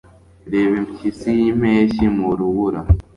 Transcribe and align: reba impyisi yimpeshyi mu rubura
reba 0.51 0.73
impyisi 0.81 1.29
yimpeshyi 1.39 2.05
mu 2.17 2.29
rubura 2.37 2.81